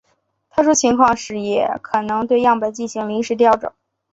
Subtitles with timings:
[0.49, 3.71] 特殊情况时也可能对样本进行临时调整。